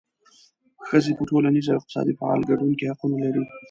ښځې 0.87 1.11
په 1.17 1.23
ټولنیز 1.29 1.65
او 1.67 1.77
اقتصادي 1.79 2.13
فعال 2.19 2.41
ګډون 2.49 2.71
کې 2.79 2.89
حقونه 2.91 3.15
لري. 3.23 3.43